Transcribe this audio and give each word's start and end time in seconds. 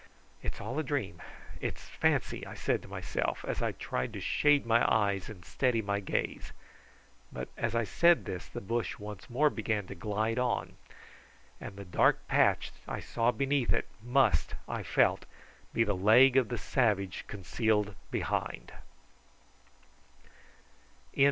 "It's 0.41 0.59
all 0.59 0.79
a 0.79 0.83
dream 0.83 1.21
it 1.59 1.75
is 1.75 1.83
fancy," 1.83 2.43
I 2.47 2.55
said 2.55 2.81
to 2.81 2.87
myself, 2.87 3.45
as 3.47 3.61
I 3.61 3.71
tried 3.73 4.13
to 4.13 4.19
shade 4.19 4.65
my 4.65 4.83
eyes 4.91 5.29
and 5.29 5.45
steady 5.45 5.79
my 5.83 5.99
gaze; 5.99 6.53
but 7.31 7.49
as 7.55 7.75
I 7.75 7.83
said 7.83 8.25
this 8.25 8.47
the 8.47 8.61
bush 8.61 8.97
once 8.97 9.29
more 9.29 9.51
began 9.51 9.85
to 9.85 9.93
glide 9.93 10.39
on, 10.39 10.73
and 11.59 11.75
the 11.75 11.85
black 11.85 12.27
patch 12.27 12.71
I 12.87 12.99
saw 12.99 13.29
beneath 13.29 13.71
it 13.71 13.87
must, 14.01 14.55
I 14.67 14.81
felt, 14.81 15.25
be 15.71 15.83
the 15.83 15.95
leg 15.95 16.35
of 16.35 16.49
the 16.49 16.57
savage 16.57 17.25
concealed 17.27 17.93
behind. 18.09 18.71